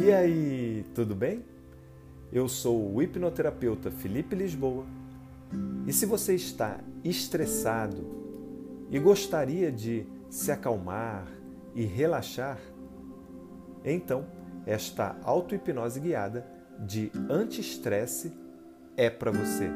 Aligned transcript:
E 0.00 0.12
aí, 0.12 0.86
tudo 0.94 1.12
bem? 1.12 1.44
Eu 2.32 2.48
sou 2.48 2.94
o 2.94 3.02
hipnoterapeuta 3.02 3.90
Felipe 3.90 4.36
Lisboa. 4.36 4.86
E 5.88 5.92
se 5.92 6.06
você 6.06 6.36
está 6.36 6.78
estressado 7.02 8.06
e 8.92 8.98
gostaria 9.00 9.72
de 9.72 10.06
se 10.30 10.52
acalmar 10.52 11.26
e 11.74 11.84
relaxar, 11.84 12.60
então 13.84 14.24
esta 14.64 15.16
auto-hipnose 15.24 15.98
guiada 15.98 16.46
de 16.78 17.10
anti-estresse 17.28 18.32
é 18.96 19.10
para 19.10 19.32
você. 19.32 19.68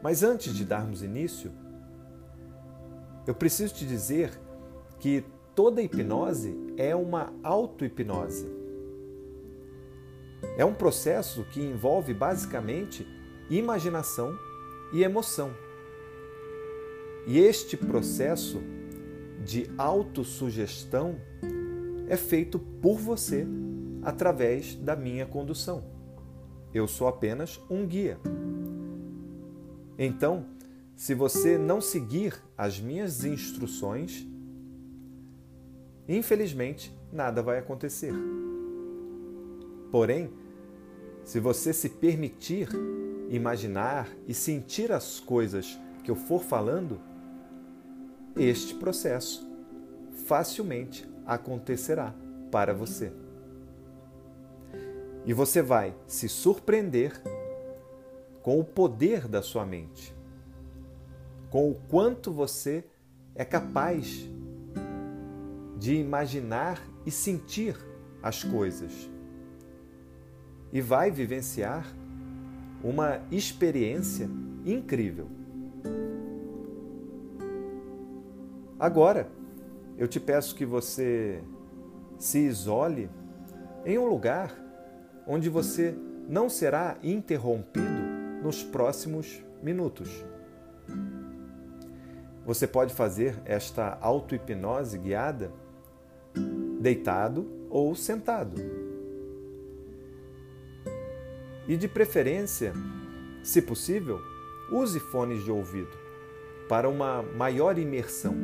Mas 0.00 0.22
antes 0.22 0.54
de 0.54 0.64
darmos 0.64 1.02
início, 1.02 1.50
eu 3.26 3.34
preciso 3.34 3.74
te 3.74 3.84
dizer 3.84 4.30
que 5.00 5.24
toda 5.58 5.82
hipnose 5.82 6.56
é 6.76 6.94
uma 6.94 7.34
auto-hipnose. 7.42 8.46
É 10.56 10.64
um 10.64 10.72
processo 10.72 11.42
que 11.50 11.60
envolve 11.60 12.14
basicamente 12.14 13.04
imaginação 13.50 14.38
e 14.92 15.02
emoção. 15.02 15.50
E 17.26 17.40
este 17.40 17.76
processo 17.76 18.62
de 19.44 19.68
autossugestão 19.76 21.16
é 22.06 22.16
feito 22.16 22.60
por 22.60 22.96
você 22.96 23.44
através 24.04 24.76
da 24.76 24.94
minha 24.94 25.26
condução. 25.26 25.82
Eu 26.72 26.86
sou 26.86 27.08
apenas 27.08 27.60
um 27.68 27.84
guia. 27.84 28.20
Então, 29.98 30.46
se 30.94 31.14
você 31.14 31.58
não 31.58 31.80
seguir 31.80 32.40
as 32.56 32.78
minhas 32.78 33.24
instruções, 33.24 34.24
infelizmente 36.08 36.96
nada 37.12 37.42
vai 37.42 37.58
acontecer. 37.58 38.12
Porém, 39.90 40.30
se 41.24 41.38
você 41.38 41.72
se 41.72 41.88
permitir 41.88 42.68
imaginar 43.28 44.08
e 44.26 44.32
sentir 44.32 44.90
as 44.90 45.20
coisas 45.20 45.78
que 46.02 46.10
eu 46.10 46.16
for 46.16 46.42
falando, 46.42 46.98
este 48.36 48.74
processo 48.74 49.46
facilmente 50.26 51.08
acontecerá 51.26 52.14
para 52.50 52.72
você. 52.72 53.12
E 55.26 55.34
você 55.34 55.60
vai 55.60 55.94
se 56.06 56.28
surpreender 56.28 57.20
com 58.42 58.58
o 58.58 58.64
poder 58.64 59.28
da 59.28 59.42
sua 59.42 59.66
mente, 59.66 60.14
com 61.50 61.70
o 61.70 61.74
quanto 61.74 62.32
você 62.32 62.84
é 63.34 63.44
capaz 63.44 64.26
de 65.78 65.94
imaginar 65.94 66.82
e 67.06 67.10
sentir 67.10 67.76
as 68.22 68.42
coisas. 68.42 69.08
E 70.72 70.80
vai 70.80 71.10
vivenciar 71.10 71.86
uma 72.82 73.20
experiência 73.30 74.28
incrível. 74.64 75.28
Agora, 78.78 79.28
eu 79.96 80.06
te 80.06 80.20
peço 80.20 80.54
que 80.54 80.66
você 80.66 81.42
se 82.18 82.40
isole 82.40 83.10
em 83.84 83.98
um 83.98 84.06
lugar 84.06 84.54
onde 85.26 85.48
você 85.48 85.94
não 86.28 86.48
será 86.48 86.96
interrompido 87.02 87.86
nos 88.42 88.62
próximos 88.62 89.42
minutos. 89.62 90.24
Você 92.44 92.66
pode 92.66 92.94
fazer 92.94 93.40
esta 93.44 93.98
auto-hipnose 94.00 94.98
guiada 94.98 95.52
deitado 96.80 97.46
ou 97.68 97.94
sentado. 97.94 98.60
E 101.66 101.76
de 101.76 101.86
preferência, 101.86 102.72
se 103.42 103.60
possível, 103.60 104.20
use 104.72 104.98
fones 104.98 105.44
de 105.44 105.50
ouvido 105.50 105.96
para 106.68 106.88
uma 106.88 107.22
maior 107.22 107.78
imersão. 107.78 108.34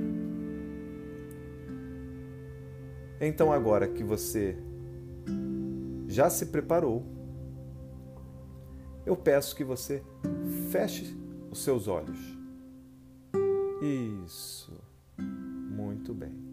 Então, 3.21 3.53
agora 3.53 3.89
que 3.89 4.05
você 4.05 4.57
já 6.07 6.29
se 6.29 6.47
preparou, 6.47 7.05
eu 9.07 9.17
peço 9.17 9.55
que 9.57 9.65
você 9.65 10.03
feche 10.71 11.17
os 11.51 11.63
seus 11.63 11.89
olhos. 11.89 12.19
Isso. 13.83 14.73
Muito 15.19 16.15
bem. 16.15 16.44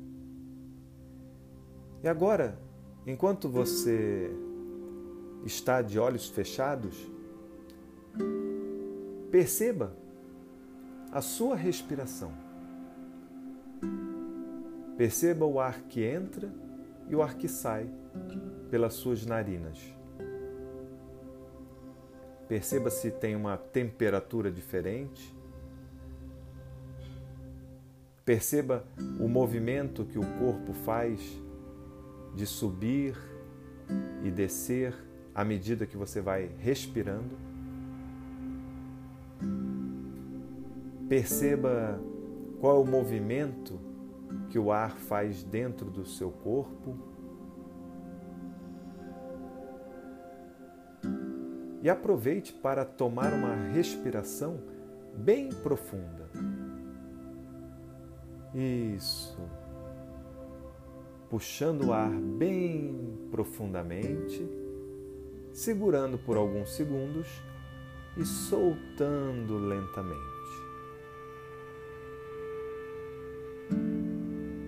E 2.03 2.07
agora, 2.07 2.57
enquanto 3.05 3.47
você 3.47 4.31
está 5.45 5.81
de 5.81 5.99
olhos 5.99 6.27
fechados, 6.27 6.95
perceba 9.29 9.95
a 11.11 11.21
sua 11.21 11.55
respiração. 11.55 12.31
Perceba 14.97 15.45
o 15.45 15.59
ar 15.59 15.81
que 15.83 16.03
entra 16.03 16.51
e 17.07 17.15
o 17.15 17.21
ar 17.21 17.35
que 17.35 17.47
sai 17.47 17.89
pelas 18.69 18.93
suas 18.93 19.25
narinas. 19.25 19.77
Perceba 22.47 22.89
se 22.89 23.11
tem 23.11 23.35
uma 23.35 23.57
temperatura 23.57 24.51
diferente. 24.51 25.35
Perceba 28.25 28.85
o 29.19 29.27
movimento 29.27 30.05
que 30.05 30.19
o 30.19 30.25
corpo 30.37 30.73
faz 30.73 31.21
de 32.35 32.45
subir 32.45 33.15
e 34.23 34.31
descer 34.31 34.95
à 35.33 35.43
medida 35.43 35.85
que 35.85 35.97
você 35.97 36.21
vai 36.21 36.49
respirando. 36.57 37.37
Perceba 41.07 41.99
qual 42.59 42.77
é 42.77 42.79
o 42.79 42.85
movimento 42.85 43.79
que 44.49 44.57
o 44.57 44.71
ar 44.71 44.91
faz 44.97 45.43
dentro 45.43 45.89
do 45.89 46.05
seu 46.05 46.31
corpo. 46.31 46.97
E 51.81 51.89
aproveite 51.89 52.53
para 52.53 52.85
tomar 52.85 53.33
uma 53.33 53.55
respiração 53.73 54.59
bem 55.17 55.49
profunda. 55.49 56.29
Isso 58.53 59.60
puxando 61.31 61.85
o 61.85 61.93
ar 61.93 62.11
bem 62.11 63.17
profundamente, 63.31 64.45
segurando 65.53 66.17
por 66.17 66.35
alguns 66.35 66.75
segundos 66.75 67.25
e 68.17 68.25
soltando 68.25 69.57
lentamente. 69.57 70.19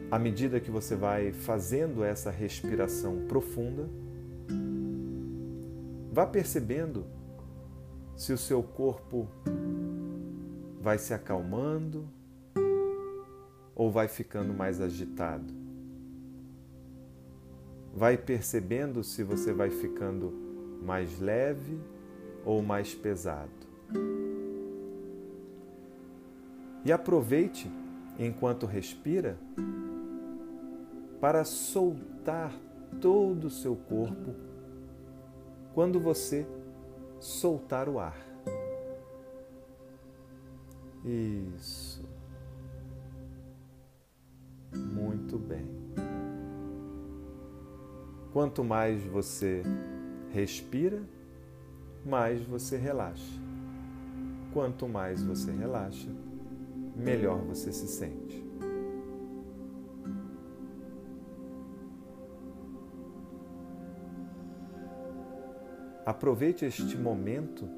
À 0.10 0.18
medida 0.18 0.62
que 0.62 0.72
você 0.72 0.96
vai 0.96 1.34
fazendo 1.34 2.02
essa 2.02 2.32
respiração 2.32 3.26
profunda, 3.28 3.90
vá 6.14 6.26
percebendo 6.26 7.06
se 8.16 8.32
o 8.32 8.38
seu 8.38 8.64
corpo 8.64 9.28
vai 10.80 10.98
se 10.98 11.14
acalmando 11.14 12.08
ou 13.76 13.92
vai 13.92 14.08
ficando 14.08 14.54
mais 14.54 14.80
agitado 14.80 15.63
vai 17.94 18.18
percebendo 18.18 19.04
se 19.04 19.24
você 19.24 19.54
vai 19.54 19.70
ficando 19.70 20.34
mais 20.82 21.20
leve 21.20 21.80
ou 22.44 22.62
mais 22.62 22.94
pesado. 22.96 23.52
E 26.84 26.92
aproveite 26.92 27.72
enquanto 28.20 28.66
respira 28.66 29.38
para 31.22 31.46
soltar 31.46 32.52
todo 33.00 33.46
o 33.46 33.50
seu 33.50 33.76
corpo 33.76 34.36
quando 35.74 36.00
você 36.00 36.46
soltar 37.20 37.88
o 37.88 38.00
ar. 38.00 38.18
Isso. 41.06 42.04
Muito 44.74 45.38
bem. 45.38 45.73
Quanto 48.34 48.64
mais 48.64 49.00
você 49.04 49.62
respira, 50.32 51.00
mais 52.04 52.42
você 52.42 52.78
relaxa. 52.78 53.40
Quanto 54.52 54.88
mais 54.88 55.22
você 55.22 55.52
relaxa, 55.52 56.10
melhor 56.96 57.38
você 57.44 57.72
se 57.72 57.88
sente. 57.88 58.44
Aproveite 66.04 66.66
este 66.66 66.98
momento 66.98 67.70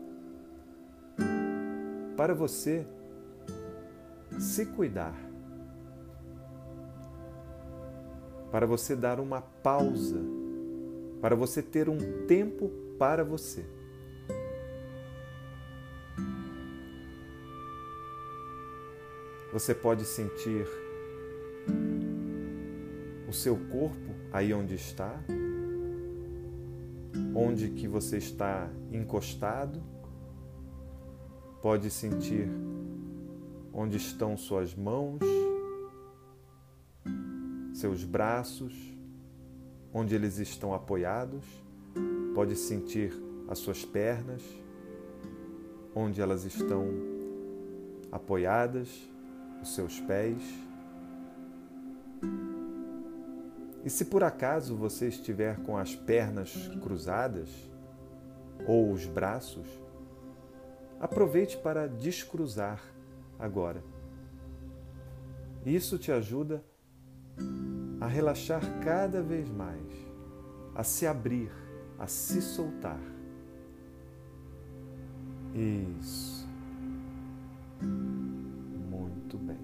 para 2.16 2.34
você 2.34 2.88
se 4.40 4.66
cuidar, 4.68 5.16
para 8.50 8.66
você 8.66 8.96
dar 8.96 9.20
uma 9.20 9.42
pausa 9.42 10.35
para 11.22 11.36
você 11.36 11.62
ter 11.62 11.90
um 11.90 12.26
tempo 12.28 12.70
para 12.98 13.24
você. 13.24 13.66
Você 19.52 19.74
pode 19.74 20.04
sentir 20.04 20.68
o 23.28 23.32
seu 23.32 23.56
corpo 23.56 24.14
aí 24.34 24.54
onde 24.54 24.76
está, 24.76 25.18
onde 27.34 27.70
que 27.70 27.88
você 27.88 28.18
está 28.18 28.70
encostado. 28.92 29.82
Pode 31.62 31.90
sentir 31.90 32.50
onde 33.74 33.98
estão 33.98 34.38
suas 34.38 34.76
mãos, 34.76 35.20
seus 37.74 38.04
braços, 38.04 38.95
onde 39.98 40.14
eles 40.14 40.40
estão 40.40 40.74
apoiados. 40.74 41.46
Pode 42.34 42.54
sentir 42.58 43.14
as 43.48 43.60
suas 43.60 43.86
pernas, 43.86 44.44
onde 45.96 46.20
elas 46.20 46.44
estão 46.44 46.90
apoiadas, 48.12 48.90
os 49.62 49.74
seus 49.74 50.02
pés. 50.02 50.44
E 53.86 53.90
se 53.90 54.04
por 54.04 54.22
acaso 54.22 54.76
você 54.76 55.08
estiver 55.08 55.62
com 55.62 55.78
as 55.78 55.96
pernas 55.96 56.68
cruzadas 56.84 57.48
ou 58.68 58.92
os 58.92 59.06
braços, 59.06 59.68
aproveite 61.00 61.58
para 61.58 61.88
descruzar 61.88 62.82
agora. 63.40 63.82
Isso 65.66 65.98
te 65.98 66.12
ajuda 66.12 66.62
a 68.00 68.08
relaxar 68.08 68.62
cada 68.84 69.22
vez 69.22 69.50
mais, 69.50 69.85
a 70.76 70.84
se 70.84 71.08
abrir, 71.08 71.50
a 71.98 72.06
se 72.06 72.42
soltar. 72.42 73.00
Isso. 75.54 76.46
Muito 77.82 79.38
bem. 79.38 79.58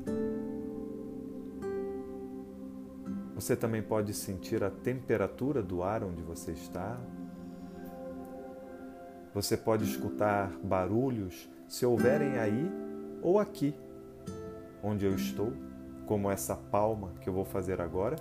Você 3.35 3.57
também 3.57 3.81
pode 3.81 4.13
sentir 4.13 4.63
a 4.63 4.69
temperatura 4.69 5.61
do 5.61 5.83
ar 5.83 6.03
onde 6.03 6.21
você 6.21 6.51
está. 6.51 6.97
Você 9.33 9.57
pode 9.57 9.83
escutar 9.83 10.49
barulhos 10.63 11.49
se 11.67 11.85
houverem 11.85 12.37
aí 12.37 12.71
ou 13.21 13.39
aqui, 13.39 13.75
onde 14.83 15.05
eu 15.05 15.15
estou, 15.15 15.53
como 16.05 16.29
essa 16.29 16.55
palma 16.55 17.13
que 17.21 17.27
eu 17.27 17.33
vou 17.33 17.45
fazer 17.45 17.81
agora. 17.81 18.15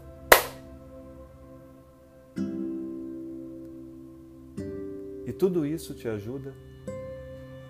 E 5.30 5.32
tudo 5.32 5.64
isso 5.64 5.94
te 5.94 6.08
ajuda 6.08 6.52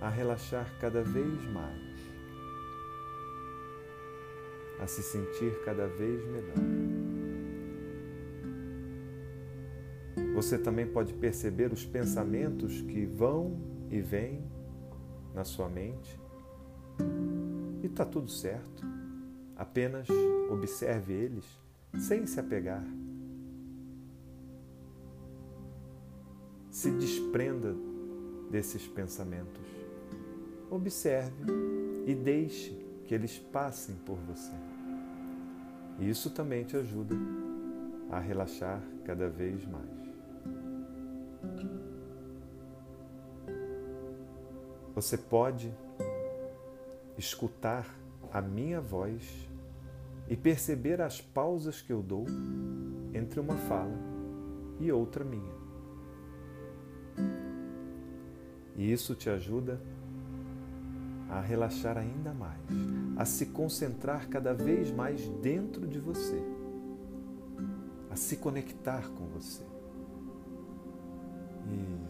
a 0.01 0.09
relaxar 0.09 0.67
cada 0.81 1.03
vez 1.03 1.45
mais, 1.53 2.01
a 4.81 4.87
se 4.87 5.03
sentir 5.03 5.63
cada 5.63 5.87
vez 5.87 6.25
melhor. 6.25 6.55
Você 10.35 10.57
também 10.57 10.87
pode 10.87 11.13
perceber 11.13 11.71
os 11.71 11.85
pensamentos 11.85 12.81
que 12.81 13.05
vão 13.05 13.61
e 13.91 14.01
vêm 14.01 14.43
na 15.35 15.45
sua 15.45 15.69
mente. 15.69 16.19
E 17.83 17.87
está 17.89 18.07
tudo 18.07 18.31
certo. 18.31 18.87
Apenas 19.55 20.09
observe 20.51 21.13
eles 21.13 21.45
sem 21.99 22.27
se 22.27 22.41
apegar. 22.41 22.83
Se 26.81 26.91
desprenda 26.91 27.77
desses 28.51 28.89
pensamentos. 28.89 29.67
Observe 30.71 31.45
e 32.07 32.15
deixe 32.15 32.71
que 33.05 33.15
eles 33.15 33.39
passem 33.39 33.97
por 33.97 34.17
você. 34.17 34.55
Isso 35.99 36.31
também 36.31 36.65
te 36.65 36.79
ajuda 36.79 37.15
a 38.11 38.19
relaxar 38.19 38.83
cada 39.05 39.29
vez 39.29 39.63
mais. 39.67 39.91
Você 44.95 45.19
pode 45.19 45.71
escutar 47.19 47.95
a 48.33 48.41
minha 48.41 48.81
voz 48.81 49.51
e 50.31 50.35
perceber 50.35 51.03
as 51.03 51.21
pausas 51.21 51.83
que 51.83 51.93
eu 51.93 52.03
dou 52.03 52.25
entre 53.13 53.39
uma 53.39 53.59
fala 53.69 53.99
e 54.81 54.91
outra 54.91 55.23
minha. 55.23 55.60
E 58.81 58.91
isso 58.91 59.15
te 59.15 59.29
ajuda 59.29 59.79
a 61.29 61.39
relaxar 61.39 61.99
ainda 61.99 62.33
mais, 62.33 62.59
a 63.15 63.27
se 63.27 63.45
concentrar 63.45 64.27
cada 64.31 64.55
vez 64.55 64.91
mais 64.91 65.29
dentro 65.43 65.87
de 65.87 66.01
você, 66.01 66.43
a 68.11 68.17
se 68.17 68.39
conectar 68.39 69.07
com 69.11 69.27
você. 69.27 69.63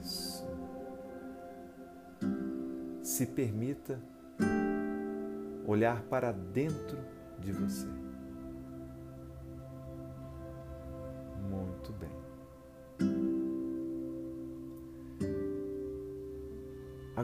Isso. 0.00 0.46
Se 3.02 3.26
permita 3.26 4.00
olhar 5.66 6.02
para 6.02 6.30
dentro 6.30 6.98
de 7.40 7.50
você. 7.50 7.88
Muito 11.50 11.92
bem. 11.94 12.29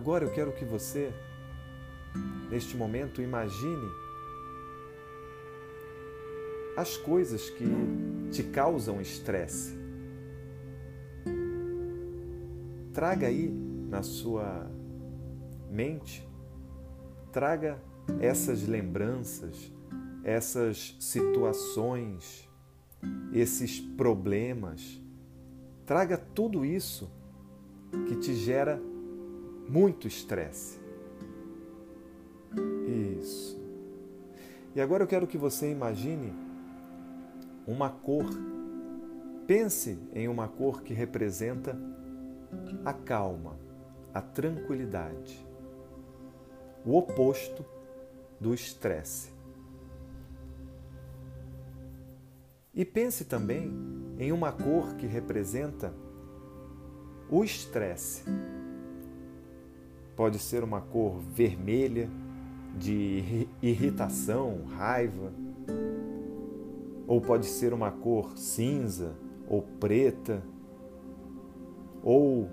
Agora 0.06 0.24
eu 0.24 0.30
quero 0.30 0.52
que 0.52 0.64
você, 0.64 1.12
neste 2.48 2.76
momento, 2.76 3.20
imagine 3.20 3.90
as 6.76 6.96
coisas 6.96 7.50
que 7.50 7.64
te 8.30 8.44
causam 8.44 9.00
estresse. 9.00 9.76
Traga 12.94 13.26
aí 13.26 13.48
na 13.48 14.04
sua 14.04 14.70
mente, 15.68 16.24
traga 17.32 17.82
essas 18.20 18.62
lembranças, 18.62 19.72
essas 20.22 20.96
situações, 21.00 22.48
esses 23.32 23.80
problemas. 23.80 25.02
Traga 25.84 26.16
tudo 26.16 26.64
isso 26.64 27.10
que 28.06 28.14
te 28.14 28.36
gera 28.36 28.80
muito 29.68 30.06
estresse. 30.06 30.78
Isso. 33.18 33.60
E 34.74 34.80
agora 34.80 35.02
eu 35.02 35.06
quero 35.06 35.26
que 35.26 35.38
você 35.38 35.70
imagine 35.70 36.32
uma 37.66 37.90
cor. 37.90 38.26
Pense 39.46 39.98
em 40.12 40.28
uma 40.28 40.48
cor 40.48 40.82
que 40.82 40.92
representa 40.92 41.78
a 42.84 42.92
calma, 42.92 43.58
a 44.12 44.20
tranquilidade, 44.20 45.46
o 46.84 46.96
oposto 46.96 47.64
do 48.40 48.54
estresse. 48.54 49.30
E 52.74 52.84
pense 52.84 53.24
também 53.24 53.72
em 54.18 54.32
uma 54.32 54.52
cor 54.52 54.94
que 54.96 55.06
representa 55.06 55.94
o 57.30 57.42
estresse. 57.42 58.24
Pode 60.16 60.38
ser 60.38 60.64
uma 60.64 60.80
cor 60.80 61.20
vermelha, 61.20 62.10
de 62.76 63.48
irritação, 63.62 64.64
raiva, 64.76 65.32
ou 67.06 67.20
pode 67.20 67.46
ser 67.46 67.72
uma 67.72 67.90
cor 67.90 68.36
cinza 68.36 69.14
ou 69.48 69.62
preta, 69.62 70.42
ou 72.02 72.48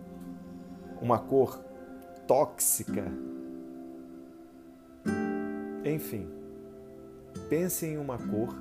uma 1.02 1.20
cor 1.20 1.60
tóxica, 2.28 3.12
enfim, 5.84 6.28
pense 7.50 7.86
em 7.86 7.98
uma 7.98 8.18
cor 8.18 8.56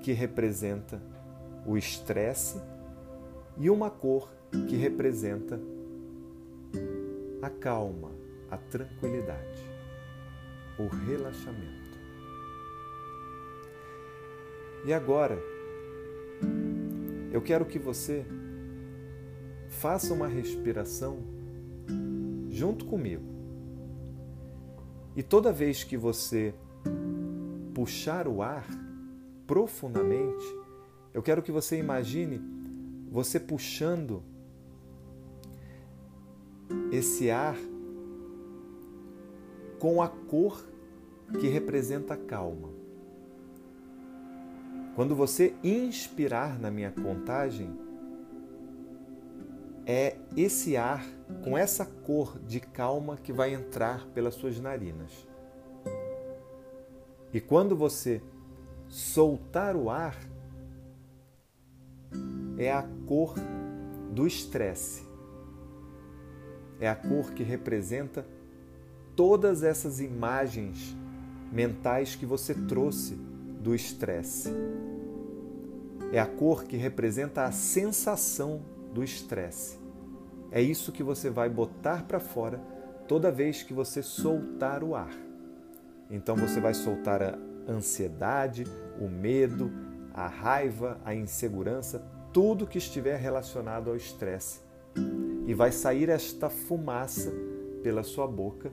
que 0.00 0.12
representa 0.12 1.02
o 1.66 1.76
estresse 1.76 2.60
e 3.58 3.68
uma 3.68 3.90
cor 3.90 4.30
que 4.68 4.76
representa 4.76 5.60
a 7.42 7.50
calma, 7.50 8.10
a 8.50 8.56
tranquilidade, 8.56 9.62
o 10.78 10.86
relaxamento. 10.88 11.98
E 14.84 14.92
agora, 14.92 15.38
eu 17.32 17.40
quero 17.40 17.64
que 17.66 17.78
você 17.78 18.24
faça 19.68 20.12
uma 20.12 20.26
respiração 20.26 21.18
junto 22.48 22.84
comigo. 22.86 23.24
E 25.14 25.22
toda 25.22 25.52
vez 25.52 25.84
que 25.84 25.96
você 25.96 26.54
puxar 27.74 28.26
o 28.26 28.42
ar 28.42 28.66
profundamente, 29.46 30.44
eu 31.12 31.22
quero 31.22 31.42
que 31.42 31.52
você 31.52 31.78
imagine 31.78 32.40
você 33.10 33.38
puxando 33.38 34.22
esse 36.92 37.30
ar 37.30 37.56
com 39.80 40.00
a 40.00 40.08
cor 40.08 40.64
que 41.40 41.48
representa 41.48 42.14
a 42.14 42.16
calma. 42.16 42.68
Quando 44.94 45.16
você 45.16 45.54
inspirar 45.64 46.60
na 46.60 46.70
minha 46.70 46.92
contagem, 46.92 47.70
é 49.86 50.16
esse 50.36 50.76
ar 50.76 51.04
com 51.42 51.56
essa 51.56 51.86
cor 51.86 52.38
de 52.40 52.60
calma 52.60 53.16
que 53.16 53.32
vai 53.32 53.54
entrar 53.54 54.06
pelas 54.08 54.34
suas 54.34 54.60
narinas. 54.60 55.26
E 57.32 57.40
quando 57.40 57.74
você 57.74 58.20
soltar 58.88 59.74
o 59.74 59.88
ar, 59.88 60.16
é 62.58 62.70
a 62.70 62.86
cor 63.06 63.34
do 64.12 64.26
estresse. 64.26 65.08
É 66.78 66.88
a 66.88 66.94
cor 66.94 67.32
que 67.32 67.42
representa 67.42 68.26
todas 69.20 69.62
essas 69.62 70.00
imagens 70.00 70.96
mentais 71.52 72.14
que 72.14 72.24
você 72.24 72.54
trouxe 72.54 73.16
do 73.60 73.74
estresse. 73.74 74.48
É 76.10 76.18
a 76.18 76.24
cor 76.24 76.64
que 76.64 76.78
representa 76.78 77.44
a 77.44 77.52
sensação 77.52 78.62
do 78.94 79.04
estresse. 79.04 79.78
É 80.50 80.62
isso 80.62 80.90
que 80.90 81.02
você 81.02 81.28
vai 81.28 81.50
botar 81.50 82.04
para 82.04 82.18
fora 82.18 82.62
toda 83.06 83.30
vez 83.30 83.62
que 83.62 83.74
você 83.74 84.02
soltar 84.02 84.82
o 84.82 84.94
ar. 84.94 85.12
Então 86.10 86.34
você 86.34 86.58
vai 86.58 86.72
soltar 86.72 87.22
a 87.22 87.38
ansiedade, 87.68 88.64
o 88.98 89.06
medo, 89.06 89.70
a 90.14 90.28
raiva, 90.28 90.98
a 91.04 91.14
insegurança, 91.14 92.02
tudo 92.32 92.66
que 92.66 92.78
estiver 92.78 93.18
relacionado 93.18 93.90
ao 93.90 93.96
estresse. 93.96 94.62
E 95.46 95.52
vai 95.52 95.72
sair 95.72 96.08
esta 96.08 96.48
fumaça 96.48 97.30
pela 97.82 98.02
sua 98.02 98.26
boca 98.26 98.72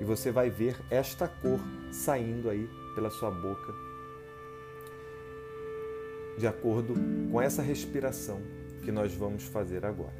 e 0.00 0.04
você 0.04 0.32
vai 0.32 0.48
ver 0.48 0.80
esta 0.90 1.28
cor 1.28 1.60
saindo 1.92 2.48
aí 2.48 2.66
pela 2.94 3.10
sua 3.10 3.30
boca, 3.30 3.74
de 6.38 6.46
acordo 6.46 6.94
com 7.30 7.40
essa 7.40 7.60
respiração 7.60 8.40
que 8.82 8.90
nós 8.90 9.14
vamos 9.14 9.44
fazer 9.44 9.84
agora. 9.84 10.18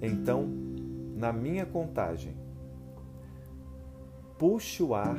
Então, 0.00 0.48
na 1.16 1.32
minha 1.32 1.66
contagem, 1.66 2.36
puxe 4.38 4.82
o 4.82 4.94
ar 4.94 5.16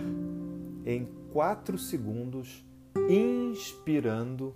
em 0.85 1.05
4 1.33 1.77
segundos, 1.77 2.65
inspirando 3.09 4.55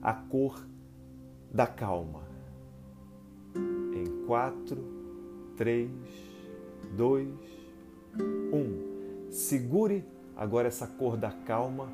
a 0.00 0.14
cor 0.14 0.66
da 1.52 1.66
calma. 1.66 2.22
Em 3.94 4.24
4, 4.26 5.01
3, 5.56 5.90
2, 6.96 7.28
1. 8.52 9.30
Segure 9.30 10.04
agora 10.36 10.68
essa 10.68 10.86
cor 10.86 11.16
da 11.16 11.30
calma 11.30 11.88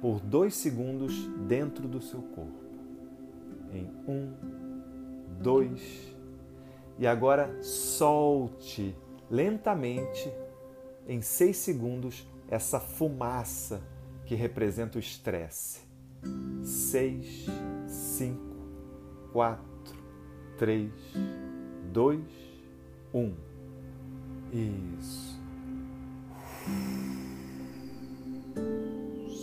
por 0.00 0.20
dois 0.20 0.54
segundos 0.54 1.26
dentro 1.46 1.88
do 1.88 2.00
seu 2.00 2.20
corpo. 2.22 2.68
Em 3.72 3.90
um, 4.06 4.32
dois. 5.40 5.80
E 6.98 7.06
agora 7.06 7.62
solte 7.62 8.94
lentamente, 9.30 10.32
em 11.06 11.20
seis 11.20 11.56
segundos, 11.58 12.26
essa 12.48 12.80
fumaça 12.80 13.80
que 14.24 14.34
representa 14.34 14.98
o 14.98 15.00
estresse. 15.00 15.80
Seis, 16.62 17.46
cinco, 17.86 18.56
quatro, 19.32 19.96
três, 20.58 20.92
dois, 21.92 22.47
um. 23.12 23.32
Isso. 24.52 25.38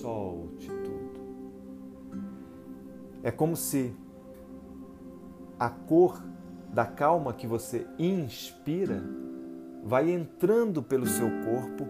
Solte 0.02 0.68
tudo. 0.68 1.20
É 3.24 3.32
como 3.32 3.56
se 3.56 3.94
a 5.60 5.70
cor 5.70 6.22
da 6.74 6.86
calma 6.86 7.34
que 7.34 7.48
você 7.48 7.88
inspira 7.98 9.02
vai 9.84 10.12
entrando 10.12 10.84
pelo 10.84 11.06
seu 11.06 11.30
corpo, 11.46 11.88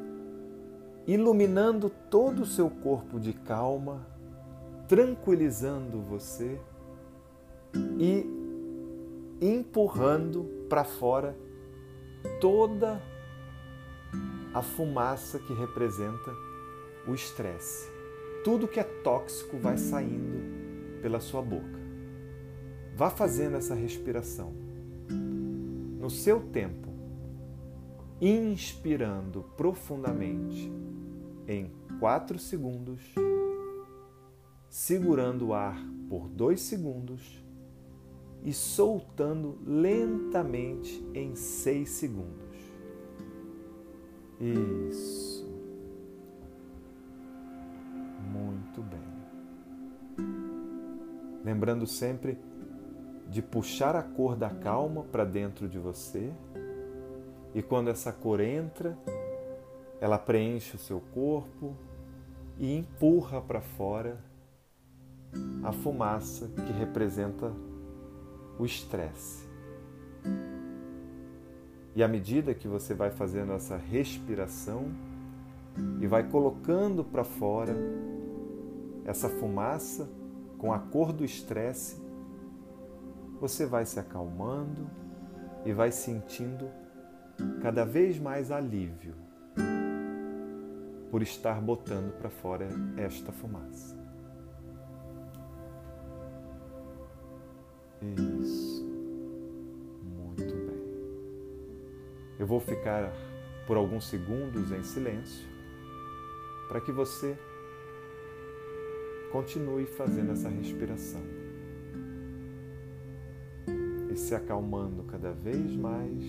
iluminando 1.07 1.89
todo 1.89 2.43
o 2.43 2.45
seu 2.45 2.69
corpo 2.69 3.19
de 3.19 3.33
calma, 3.33 4.05
tranquilizando 4.87 6.01
você 6.01 6.59
e 7.97 8.25
empurrando 9.41 10.43
para 10.69 10.83
fora 10.83 11.35
toda 12.39 13.01
a 14.53 14.61
fumaça 14.61 15.39
que 15.39 15.53
representa 15.53 16.31
o 17.07 17.13
estresse. 17.13 17.89
Tudo 18.43 18.67
que 18.67 18.79
é 18.79 18.83
tóxico 18.83 19.57
vai 19.57 19.77
saindo 19.77 21.01
pela 21.01 21.19
sua 21.19 21.41
boca. 21.41 21.79
Vá 22.95 23.09
fazendo 23.09 23.57
essa 23.57 23.75
respiração. 23.75 24.53
No 25.99 26.09
seu 26.09 26.39
tempo, 26.39 26.89
inspirando 28.21 29.43
profundamente 29.57 30.71
em 31.47 31.71
4 31.99 32.39
segundos, 32.39 33.01
segurando 34.69 35.47
o 35.47 35.53
ar 35.53 35.77
por 36.09 36.29
2 36.29 36.61
segundos 36.61 37.44
e 38.45 38.53
soltando 38.53 39.57
lentamente 39.65 41.03
em 41.15 41.35
6 41.35 41.89
segundos. 41.89 42.45
Isso. 44.39 45.49
Muito 48.31 48.83
bem. 48.83 49.15
Lembrando 51.43 51.87
sempre 51.87 52.37
de 53.27 53.41
puxar 53.41 53.95
a 53.95 54.03
cor 54.03 54.35
da 54.35 54.51
calma 54.51 55.03
para 55.03 55.25
dentro 55.25 55.67
de 55.67 55.79
você. 55.79 56.31
E 57.53 57.63
quando 57.63 57.89
essa 57.89 58.13
cor 58.13 58.39
entra, 58.39 58.95
ela 59.99 60.19
preenche 60.19 60.75
o 60.75 60.79
seu 60.79 61.01
corpo 61.13 61.75
e 62.59 62.77
empurra 62.77 63.41
para 63.41 63.61
fora 63.61 64.23
a 65.63 65.71
fumaça 65.71 66.47
que 66.49 66.71
representa 66.73 67.51
o 68.57 68.65
estresse. 68.65 69.45
E 71.95 72.03
à 72.03 72.07
medida 72.07 72.53
que 72.53 72.67
você 72.67 72.93
vai 72.93 73.09
fazendo 73.09 73.53
essa 73.53 73.77
respiração 73.77 74.91
e 76.01 76.07
vai 76.07 76.29
colocando 76.29 77.03
para 77.03 77.23
fora 77.23 77.73
essa 79.05 79.29
fumaça 79.29 80.09
com 80.57 80.73
a 80.73 80.79
cor 80.79 81.13
do 81.13 81.23
estresse, 81.23 82.01
você 83.39 83.65
vai 83.65 83.85
se 83.85 83.99
acalmando 83.99 84.89
e 85.65 85.71
vai 85.71 85.91
sentindo 85.91 86.69
cada 87.61 87.85
vez 87.85 88.19
mais 88.19 88.51
alívio 88.51 89.15
por 91.11 91.21
estar 91.21 91.61
botando 91.61 92.11
para 92.17 92.29
fora 92.29 92.67
esta 92.97 93.31
fumaça. 93.31 93.95
Eu 102.45 102.47
vou 102.47 102.59
ficar 102.59 103.11
por 103.65 103.75
alguns 103.75 104.07
segundos 104.07 104.71
em 104.71 104.83
silêncio 104.83 105.47
para 106.67 106.79
que 106.79 106.91
você 106.91 107.35
continue 109.31 109.87
fazendo 109.87 110.31
essa 110.31 110.47
respiração 110.47 111.23
e 114.11 114.15
se 114.15 114.35
acalmando 114.35 115.05
cada 115.05 115.31
vez 115.31 115.75
mais 115.75 116.23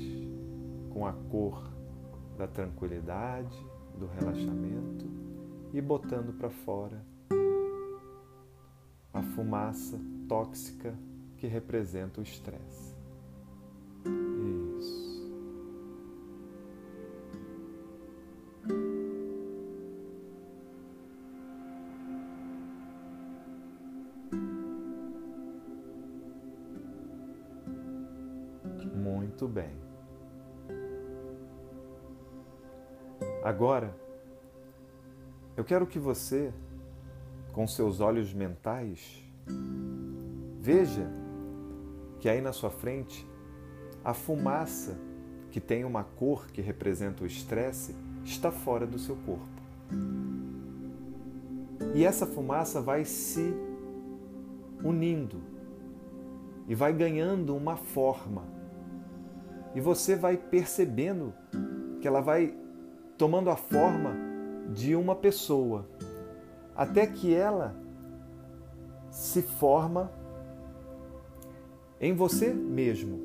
com 0.89 1.07
a 1.07 1.13
cor 1.13 1.63
da 2.39 2.47
tranquilidade, 2.47 3.55
do 3.99 4.07
relaxamento 4.07 5.05
e 5.75 5.83
botando 5.83 6.33
para 6.39 6.49
fora 6.49 7.05
a 9.13 9.23
fumaça 9.23 10.01
tóxica 10.27 10.99
que 11.37 11.47
representa 11.47 12.21
o 12.21 12.25
estresse. 12.25 12.96
Agora, 33.47 33.95
eu 35.57 35.63
quero 35.63 35.87
que 35.87 36.01
você, 36.01 36.53
com 37.53 37.65
seus 37.65 38.01
olhos 38.01 38.35
mentais, 38.35 39.23
veja 40.59 41.09
que 42.19 42.29
aí 42.29 42.41
na 42.41 42.53
sua 42.53 42.71
frente 42.71 43.25
a 44.05 44.13
fumaça 44.13 44.99
que 45.53 45.61
tem 45.61 45.85
uma 45.85 46.03
cor 46.03 46.49
que 46.49 46.61
representa 46.61 47.23
o 47.23 47.27
estresse 47.27 47.95
está 48.25 48.51
fora 48.51 48.85
do 48.85 48.99
seu 48.99 49.15
corpo. 49.15 49.63
E 51.95 52.05
essa 52.05 52.27
fumaça 52.27 52.81
vai 52.81 53.05
se 53.05 53.55
unindo 54.83 55.41
e 56.67 56.75
vai 56.75 56.93
ganhando 56.93 57.55
uma 57.55 57.77
forma. 57.77 58.43
E 59.73 59.81
você 59.81 60.17
vai 60.17 60.37
percebendo 60.37 61.33
que 62.01 62.09
ela 62.09 62.21
vai 62.21 62.66
tomando 63.17 63.51
a 63.51 63.57
forma 63.57 64.15
de 64.73 64.95
uma 64.95 65.15
pessoa, 65.15 65.87
até 66.75 67.07
que 67.07 67.35
ela 67.35 67.75
se 69.11 69.43
forma 69.43 70.13
em 72.01 72.15
você 72.15 72.53
mesmo, 72.53 73.21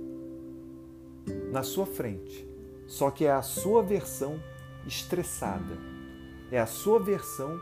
na 1.52 1.64
sua 1.64 1.86
frente. 1.86 2.50
Só 2.88 3.10
que 3.12 3.26
é 3.26 3.32
a 3.32 3.42
sua 3.42 3.82
versão 3.82 4.40
estressada. 4.86 5.78
É 6.52 6.60
a 6.60 6.66
sua 6.66 7.00
versão 7.00 7.58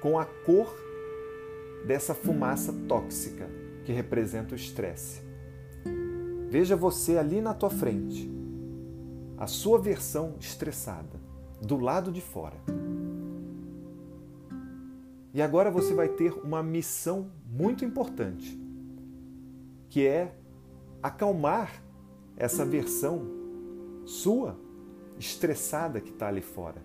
com 0.00 0.18
a 0.18 0.24
cor 0.24 0.74
dessa 1.86 2.14
fumaça 2.14 2.74
tóxica 2.86 3.48
que 3.84 3.92
representa 3.92 4.52
o 4.52 4.56
estresse. 4.56 5.22
Veja 6.48 6.76
você 6.76 7.16
ali 7.16 7.40
na 7.40 7.54
tua 7.54 7.70
frente, 7.70 8.30
a 9.40 9.46
sua 9.46 9.78
versão 9.78 10.34
estressada, 10.38 11.18
do 11.62 11.78
lado 11.78 12.12
de 12.12 12.20
fora. 12.20 12.58
E 15.32 15.40
agora 15.40 15.70
você 15.70 15.94
vai 15.94 16.10
ter 16.10 16.34
uma 16.44 16.62
missão 16.62 17.30
muito 17.50 17.82
importante, 17.82 18.60
que 19.88 20.06
é 20.06 20.34
acalmar 21.02 21.82
essa 22.36 22.66
versão 22.66 23.22
sua 24.04 24.58
estressada 25.18 26.02
que 26.02 26.10
está 26.10 26.28
ali 26.28 26.42
fora. 26.42 26.82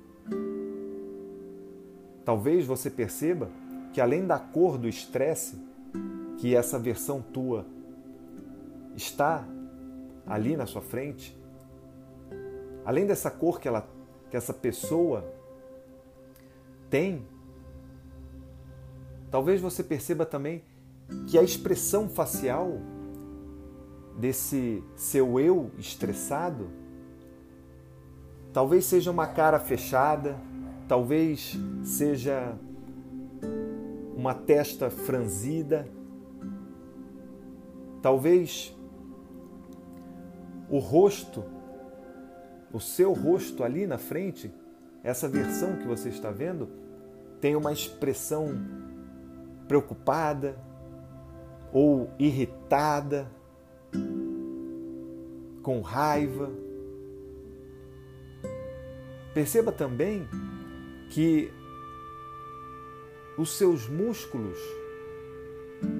Talvez 2.24 2.66
você 2.66 2.90
perceba 2.90 3.50
que 3.92 4.00
além 4.00 4.26
da 4.26 4.40
cor 4.40 4.78
do 4.78 4.88
estresse, 4.88 5.58
que 6.38 6.56
essa 6.56 6.80
versão 6.80 7.22
tua 7.22 7.66
está 8.96 9.46
ali 10.26 10.56
na 10.56 10.66
sua 10.66 10.82
frente, 10.82 11.38
além 12.86 13.06
dessa 13.06 13.32
cor 13.32 13.60
que 13.60 13.68
ela 13.68 13.88
que 14.30 14.38
essa 14.38 14.54
pessoa 14.54 15.24
tem, 16.90 17.26
talvez 19.30 19.62
você 19.62 19.84
perceba 19.84 20.26
também 20.26 20.64
que 21.28 21.38
a 21.38 21.44
expressão 21.44 22.10
facial 22.10 22.80
desse 24.18 24.84
seu 24.96 25.40
eu 25.40 25.72
estressado 25.78 26.70
talvez 28.56 28.86
seja 28.86 29.12
uma 29.12 29.28
cara 29.28 29.60
fechada, 29.60 30.38
talvez 30.88 31.60
seja 31.84 32.56
uma 34.16 34.34
testa 34.34 34.90
franzida, 34.90 35.86
talvez 38.02 38.74
o 40.70 40.80
rosto, 40.80 41.44
o 42.76 42.80
seu 42.82 43.14
rosto 43.14 43.64
ali 43.64 43.88
na 43.88 43.98
frente, 43.98 44.54
essa 45.02 45.30
versão 45.30 45.78
que 45.78 45.88
você 45.88 46.10
está 46.10 46.30
vendo, 46.30 46.68
tem 47.40 47.56
uma 47.56 47.72
expressão 47.72 48.50
preocupada 49.66 50.58
ou 51.72 52.10
irritada, 52.20 53.32
com 55.64 55.80
raiva. 55.80 56.52
Perceba 59.34 59.72
também 59.72 60.28
que 61.12 61.50
os 63.38 63.58
seus 63.58 63.88
músculos, 63.88 64.60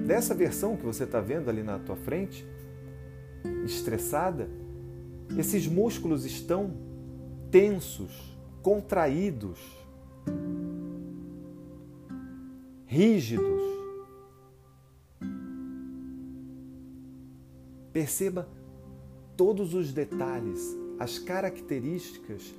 dessa 0.06 0.34
versão 0.34 0.76
que 0.76 0.84
você 0.84 1.04
está 1.04 1.20
vendo 1.22 1.48
ali 1.48 1.62
na 1.62 1.78
tua 1.78 1.96
frente, 1.96 2.46
estressada, 3.64 4.46
esses 5.38 5.66
músculos 5.66 6.24
estão 6.24 6.72
tensos, 7.50 8.36
contraídos, 8.62 9.58
rígidos. 12.86 13.62
Perceba 17.92 18.48
todos 19.36 19.74
os 19.74 19.92
detalhes, 19.92 20.60
as 20.98 21.18
características 21.18 22.54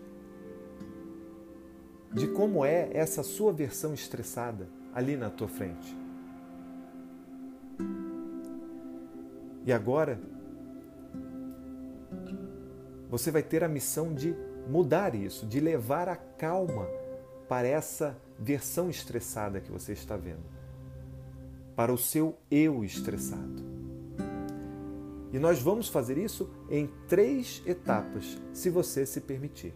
de 2.13 2.27
como 2.27 2.65
é 2.65 2.89
essa 2.93 3.21
sua 3.23 3.51
versão 3.51 3.93
estressada 3.93 4.67
ali 4.93 5.15
na 5.15 5.29
tua 5.29 5.47
frente. 5.47 5.95
E 9.65 9.73
agora, 9.73 10.19
você 13.09 13.31
vai 13.31 13.43
ter 13.43 13.63
a 13.63 13.67
missão 13.67 14.13
de 14.13 14.35
mudar 14.69 15.15
isso, 15.15 15.45
de 15.45 15.59
levar 15.59 16.09
a 16.09 16.15
calma 16.15 16.87
para 17.47 17.67
essa 17.67 18.17
versão 18.37 18.89
estressada 18.89 19.61
que 19.61 19.71
você 19.71 19.93
está 19.93 20.17
vendo, 20.17 20.43
para 21.75 21.93
o 21.93 21.97
seu 21.97 22.37
eu 22.51 22.83
estressado. 22.83 23.65
E 25.31 25.39
nós 25.39 25.61
vamos 25.61 25.87
fazer 25.87 26.17
isso 26.17 26.49
em 26.69 26.89
três 27.07 27.61
etapas, 27.65 28.37
se 28.53 28.69
você 28.69 29.05
se 29.05 29.21
permitir. 29.21 29.73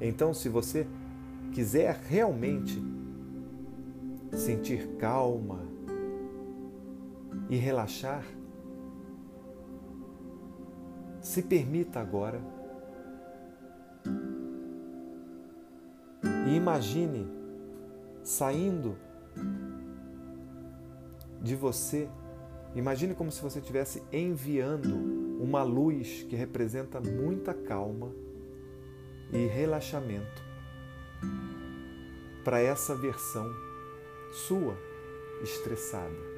Então, 0.00 0.32
se 0.34 0.48
você 0.48 0.86
quiser 1.52 2.00
realmente 2.08 2.82
sentir 4.32 4.88
calma 4.98 5.60
e 7.48 7.56
relaxar, 7.56 8.24
se 11.22 11.40
permita 11.40 12.00
agora 12.00 12.40
e 16.46 16.56
imagine 16.56 17.26
saindo 18.24 18.96
de 21.40 21.56
você, 21.56 22.08
imagine 22.74 23.14
como 23.14 23.30
se 23.30 23.40
você 23.40 23.60
estivesse 23.60 24.02
enviando 24.12 24.94
uma 25.40 25.62
luz 25.62 26.26
que 26.28 26.36
representa 26.36 27.00
muita 27.00 27.54
calma 27.54 28.12
e 29.32 29.46
relaxamento 29.46 30.42
para 32.44 32.60
essa 32.60 32.94
versão 32.94 33.48
sua 34.46 34.76
estressada. 35.42 36.32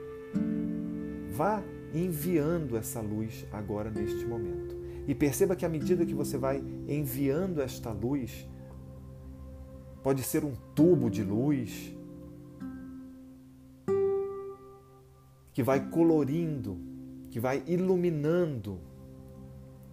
Vá 1.30 1.62
enviando 1.92 2.76
essa 2.76 3.00
luz 3.00 3.46
agora 3.52 3.90
neste 3.90 4.24
momento. 4.24 4.63
E 5.06 5.14
perceba 5.14 5.54
que 5.54 5.66
à 5.66 5.68
medida 5.68 6.06
que 6.06 6.14
você 6.14 6.38
vai 6.38 6.62
enviando 6.88 7.60
esta 7.60 7.92
luz, 7.92 8.48
pode 10.02 10.22
ser 10.22 10.44
um 10.44 10.54
tubo 10.74 11.10
de 11.10 11.22
luz 11.22 11.94
que 15.52 15.62
vai 15.62 15.88
colorindo, 15.88 16.78
que 17.30 17.38
vai 17.38 17.62
iluminando 17.66 18.80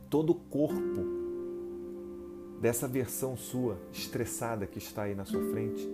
todo 0.09 0.31
o 0.31 0.35
corpo 0.35 1.21
dessa 2.59 2.87
versão 2.87 3.37
sua 3.37 3.77
estressada 3.91 4.67
que 4.67 4.77
está 4.77 5.03
aí 5.03 5.15
na 5.15 5.25
sua 5.25 5.41
frente. 5.49 5.89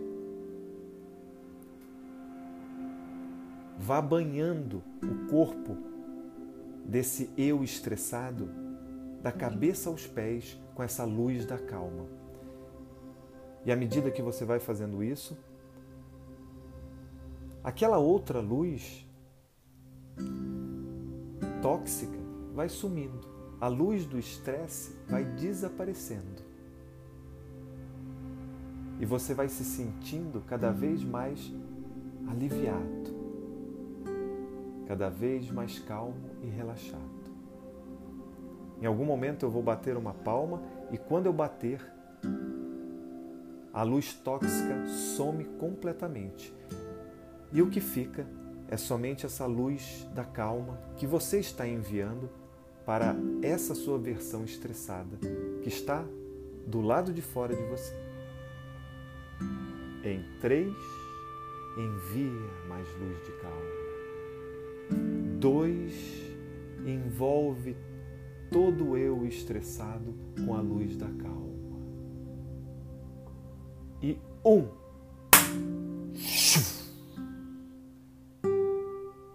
Vá 3.77 4.01
banhando 4.01 4.82
o 5.03 5.30
corpo 5.30 5.77
desse 6.84 7.30
eu 7.38 7.63
estressado, 7.63 8.49
da 9.21 9.32
cabeça 9.32 9.89
aos 9.89 10.06
pés, 10.06 10.58
com 10.75 10.84
essa 10.84 11.03
luz 11.03 11.45
da 11.45 11.58
calma. 11.58 12.06
E 13.65 13.71
à 13.71 13.75
medida 13.75 14.12
que 14.12 14.21
você 14.21 14.45
vai 14.45 14.60
fazendo 14.60 15.03
isso, 15.03 15.38
aquela 17.63 17.97
outra 17.97 18.39
luz 18.39 19.06
tóxica 21.62 22.17
vai 22.53 22.69
sumindo. 22.69 23.27
A 23.60 23.67
luz 23.67 24.06
do 24.06 24.19
estresse 24.19 24.95
vai 25.10 25.25
desaparecendo 25.25 26.47
e 28.99 29.06
você 29.06 29.34
vai 29.34 29.47
se 29.47 29.63
sentindo 29.63 30.41
cada 30.41 30.71
vez 30.71 31.03
mais 31.03 31.51
aliviado, 32.27 33.15
cada 34.88 35.10
vez 35.10 35.51
mais 35.51 35.80
calmo 35.80 36.30
e 36.43 36.47
relaxado. 36.47 37.16
Em 38.81 38.85
algum 38.85 39.05
momento 39.05 39.45
eu 39.45 39.49
vou 39.49 39.63
bater 39.63 39.97
uma 39.97 40.13
palma 40.13 40.61
e 40.91 40.97
quando 40.97 41.25
eu 41.25 41.33
bater, 41.33 41.81
a 43.73 43.83
luz 43.83 44.13
tóxica 44.13 44.87
some 44.87 45.43
completamente 45.59 46.53
e 47.51 47.61
o 47.61 47.69
que 47.69 47.79
fica 47.79 48.25
é 48.67 48.75
somente 48.75 49.25
essa 49.25 49.45
luz 49.45 50.07
da 50.13 50.23
calma 50.23 50.79
que 50.97 51.07
você 51.07 51.39
está 51.39 51.67
enviando 51.67 52.29
para 52.85 53.15
essa 53.41 53.75
sua 53.75 53.97
versão 53.97 54.43
estressada 54.43 55.17
que 55.61 55.69
está 55.69 56.05
do 56.65 56.81
lado 56.81 57.13
de 57.13 57.21
fora 57.21 57.55
de 57.55 57.63
você. 57.63 57.95
Em 60.03 60.23
três, 60.39 60.73
envia 61.77 62.67
mais 62.67 62.87
luz 62.99 63.25
de 63.25 63.31
calma. 63.41 63.87
Dois, 65.39 65.93
envolve 66.85 67.75
todo 68.51 68.97
eu 68.97 69.25
estressado 69.25 70.13
com 70.45 70.53
a 70.53 70.62
luz 70.62 70.95
da 70.95 71.07
calma. 71.07 71.47
E 74.01 74.17
um. 74.45 74.67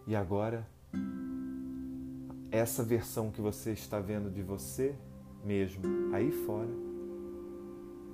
E 0.07 0.14
agora, 0.14 0.68
essa 2.51 2.83
versão 2.83 3.31
que 3.31 3.40
você 3.40 3.72
está 3.72 3.98
vendo 3.98 4.31
de 4.31 4.42
você 4.42 4.94
mesmo 5.44 5.83
aí 6.12 6.31
fora 6.31 6.70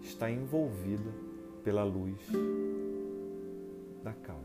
está 0.00 0.30
envolvida 0.30 1.10
pela 1.64 1.84
luz 1.84 2.16
da 4.02 4.12
calma. 4.12 4.42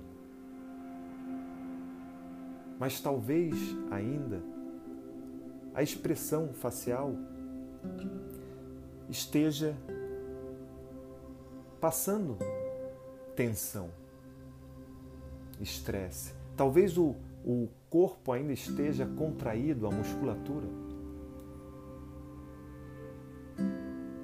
Mas 2.80 3.00
talvez 3.00 3.56
ainda 3.92 4.44
a 5.74 5.82
expressão 5.82 6.54
facial 6.54 7.16
esteja 9.10 9.76
passando 11.82 12.38
tensão, 13.36 13.90
estresse. 15.60 16.34
Talvez 16.56 16.98
o, 16.98 17.16
o 17.44 17.68
corpo 17.90 18.32
ainda 18.32 18.54
esteja 18.54 19.06
contraído, 19.06 19.88
a 19.88 19.92
musculatura. 19.92 20.68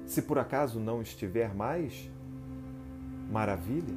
Se 0.06 0.22
por 0.22 0.38
acaso 0.38 0.80
não 0.80 1.02
estiver 1.02 1.54
mais, 1.54 2.10
maravilha. 3.30 3.94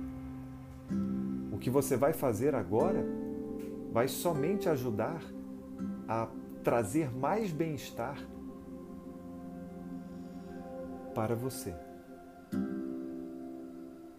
O 1.51 1.57
que 1.57 1.69
você 1.69 1.95
vai 1.95 2.13
fazer 2.13 2.53
agora 2.53 3.03
vai 3.91 4.07
somente 4.07 4.67
ajudar 4.67 5.21
a 6.07 6.27
trazer 6.63 7.13
mais 7.13 7.51
bem-estar 7.51 8.17
para 11.13 11.35
você. 11.35 11.75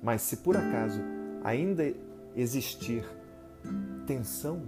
Mas 0.02 0.22
se 0.22 0.37
por 0.38 0.57
acaso 0.57 1.00
ainda 1.42 1.83
existir 2.37 3.04
tensão, 4.07 4.62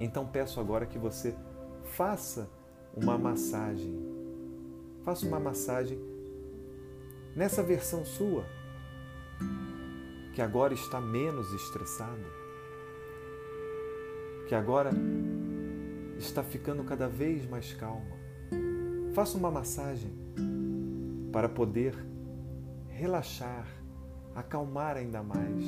então 0.00 0.26
peço 0.26 0.58
agora 0.60 0.84
que 0.84 0.98
você 0.98 1.34
faça 1.84 2.50
uma 2.94 3.16
massagem. 3.16 3.94
Faça 5.04 5.26
uma 5.26 5.38
massagem 5.38 5.98
nessa 7.36 7.62
versão 7.62 8.04
sua, 8.04 8.44
que 10.34 10.42
agora 10.42 10.74
está 10.74 11.00
menos 11.00 11.52
estressada, 11.52 12.24
que 14.48 14.54
agora 14.54 14.90
está 16.18 16.42
ficando 16.42 16.84
cada 16.84 17.08
vez 17.08 17.48
mais 17.48 17.72
calma. 17.72 18.16
Faça 19.12 19.38
uma 19.38 19.50
massagem 19.50 20.10
para 21.32 21.48
poder 21.48 21.94
relaxar, 22.88 23.66
acalmar 24.34 24.96
ainda 24.96 25.22
mais, 25.22 25.64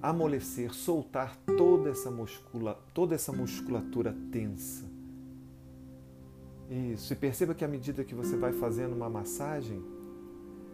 amolecer, 0.00 0.72
soltar 0.72 1.36
toda 1.56 1.90
essa, 1.90 2.10
muscula, 2.10 2.78
toda 2.94 3.14
essa 3.14 3.32
musculatura 3.32 4.14
tensa. 4.30 4.84
Isso, 6.70 7.12
e 7.12 7.16
perceba 7.16 7.54
que 7.54 7.64
à 7.64 7.68
medida 7.68 8.04
que 8.04 8.14
você 8.14 8.36
vai 8.36 8.52
fazendo 8.52 8.94
uma 8.94 9.08
massagem, 9.08 9.82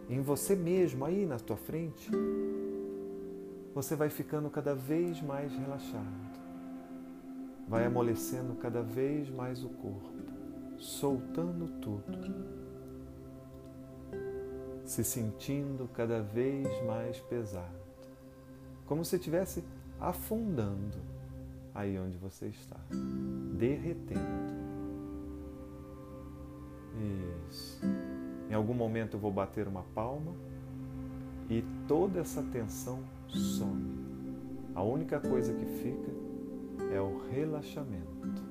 em 0.09 0.20
você 0.20 0.54
mesmo, 0.54 1.04
aí 1.04 1.24
na 1.24 1.38
tua 1.38 1.57
frente, 1.57 2.11
você 3.74 3.94
vai 3.96 4.11
ficando 4.11 4.50
cada 4.50 4.74
vez 4.74 5.22
mais 5.22 5.52
relaxado 5.52 6.24
vai 7.68 7.87
amolecendo 7.87 8.55
cada 8.55 8.83
vez 8.83 9.31
mais 9.31 9.64
o 9.64 9.68
corpo, 9.68 10.12
soltando 10.79 11.68
tudo, 11.81 12.35
se 14.85 15.03
sentindo 15.03 15.88
cada 15.94 16.20
vez 16.22 16.68
mais 16.85 17.18
pesado, 17.20 17.79
como 18.87 19.05
se 19.05 19.16
estivesse 19.16 19.64
afundando 19.98 20.98
aí 21.74 21.98
onde 21.98 22.16
você 22.18 22.46
está, 22.46 22.77
derretendo. 23.59 24.55
Isso. 27.48 27.81
Em 28.48 28.55
algum 28.55 28.74
momento 28.74 29.16
eu 29.16 29.20
vou 29.20 29.33
bater 29.33 29.66
uma 29.66 29.83
palma 29.94 30.33
e 31.50 31.64
toda 31.88 32.20
essa 32.20 32.42
tensão 32.42 33.00
some. 33.29 34.05
A 34.74 34.83
única 34.83 35.18
coisa 35.18 35.53
que 35.53 35.64
fica 35.64 36.13
é 36.94 37.00
o 37.00 37.18
relaxamento. 37.28 38.42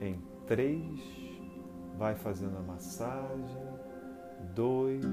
Em 0.00 0.20
três, 0.46 1.00
vai 1.96 2.14
fazendo 2.14 2.58
a 2.58 2.62
massagem. 2.62 3.80
Dois 4.54 5.04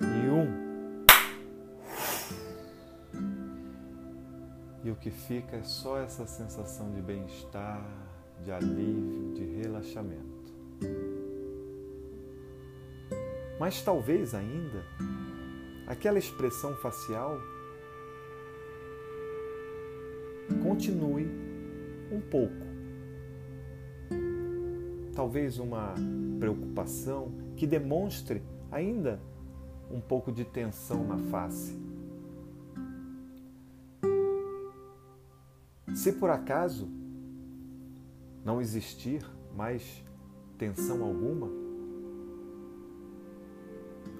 e 0.00 0.28
um. 0.30 0.70
E 4.82 4.90
o 4.90 4.96
que 4.96 5.10
fica 5.10 5.56
é 5.56 5.62
só 5.62 5.98
essa 5.98 6.26
sensação 6.26 6.90
de 6.92 7.02
bem-estar, 7.02 7.84
de 8.42 8.50
alívio, 8.50 9.34
de 9.34 9.44
relaxamento. 9.44 10.54
Mas 13.58 13.82
talvez 13.82 14.34
ainda 14.34 14.82
aquela 15.86 16.18
expressão 16.18 16.74
facial 16.76 17.38
continue 20.80 21.28
um 22.10 22.22
pouco. 22.22 22.54
Talvez 25.14 25.58
uma 25.58 25.94
preocupação 26.38 27.34
que 27.54 27.66
demonstre 27.66 28.40
ainda 28.72 29.20
um 29.90 30.00
pouco 30.00 30.32
de 30.32 30.42
tensão 30.42 31.04
na 31.04 31.18
face. 31.18 31.78
Se 35.94 36.14
por 36.14 36.30
acaso 36.30 36.88
não 38.42 38.58
existir 38.58 39.22
mais 39.54 40.02
tensão 40.56 41.04
alguma, 41.04 41.48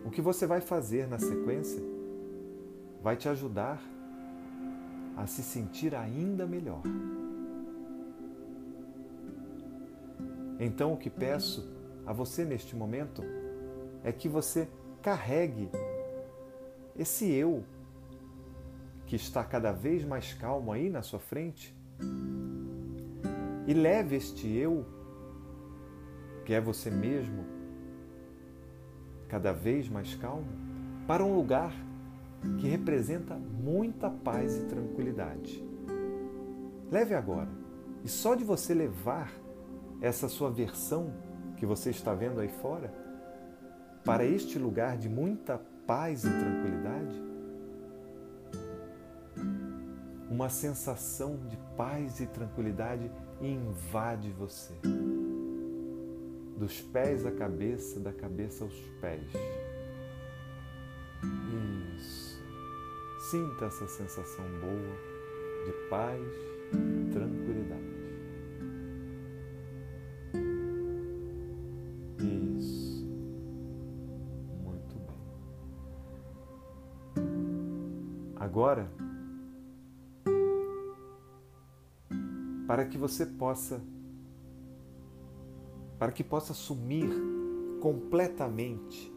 o 0.05 0.11
que 0.11 0.21
você 0.21 0.47
vai 0.47 0.61
fazer 0.61 1.09
na 1.09 1.19
sequência 1.19 1.83
vai 3.03 3.17
te 3.17 3.31
ajudar 3.31 3.83
a 5.21 5.27
se 5.27 5.43
sentir 5.43 5.95
ainda 5.95 6.47
melhor. 6.47 6.83
Então, 10.59 10.95
o 10.95 10.97
que 10.97 11.11
peço 11.11 11.71
a 12.07 12.13
você 12.13 12.43
neste 12.45 12.75
momento 12.75 13.23
é 14.03 14.13
que 14.13 14.29
você 14.29 14.67
carregue 15.03 15.69
esse 16.99 17.31
eu 17.31 17.63
que 19.07 19.15
está 19.15 19.45
cada 19.45 19.73
vez 19.73 20.05
mais 20.05 20.33
calmo 20.33 20.73
aí 20.73 20.89
na 20.89 21.03
sua 21.03 21.19
frente 21.19 21.77
e 23.67 23.75
leve 23.75 24.17
este 24.17 24.49
eu, 24.49 24.87
que 26.47 26.55
é 26.55 26.61
você 26.61 26.91
mesmo, 26.91 27.45
cada 29.29 29.53
vez 29.53 29.87
mais 29.87 30.15
calmo, 30.15 30.49
para 31.07 31.23
um 31.25 31.37
lugar 31.37 31.75
que 32.59 32.69
representa 32.69 33.35
muita 33.37 34.11
paz 34.11 34.57
e 34.57 34.65
tranquilidade. 34.65 35.65
Leve 36.91 37.15
agora, 37.15 37.49
e 38.05 38.09
só 38.09 38.35
de 38.35 38.45
você 38.45 38.75
levar 38.75 39.33
essa 40.01 40.29
sua 40.29 40.51
versão 40.51 41.13
que 41.57 41.67
você 41.67 41.91
está 41.91 42.15
vendo 42.15 42.41
aí 42.41 42.49
fora 42.49 42.93
para 44.05 44.25
este 44.25 44.59
lugar 44.59 44.97
de 44.97 45.09
muita 45.09 45.61
paz 45.87 46.25
e 46.25 46.31
tranquilidade, 46.31 47.23
uma 50.31 50.49
sensação 50.49 51.37
de 51.49 51.57
paz 51.77 52.21
e 52.21 52.27
tranquilidade 52.27 53.11
invade 53.41 54.31
você. 54.31 54.75
Dos 56.57 56.81
pés 56.81 57.27
à 57.27 57.33
cabeça, 57.33 58.01
da 58.01 58.13
cabeça 58.13 58.65
aos 58.65 58.75
pés. 59.01 59.31
Sinta 63.31 63.67
essa 63.67 63.87
sensação 63.87 64.45
boa 64.61 64.97
de 65.65 65.71
paz 65.89 66.21
e 66.73 67.13
tranquilidade. 67.13 67.81
Isso. 72.59 73.07
Muito 74.65 74.97
bem. 75.07 75.21
Agora, 78.35 78.91
para 82.67 82.85
que 82.85 82.99
você 82.99 83.25
possa 83.25 83.81
para 86.01 86.11
que 86.11 86.25
possa 86.25 86.53
sumir 86.53 87.09
completamente 87.81 89.15